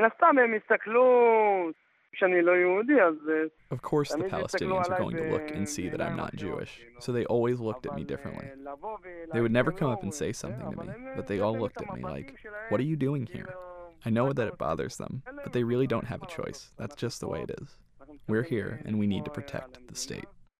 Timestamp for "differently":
8.12-8.48